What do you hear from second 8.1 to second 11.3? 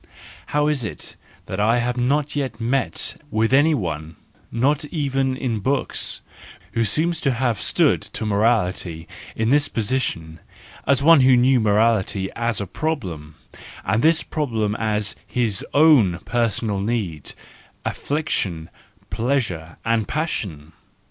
morality in this position, as one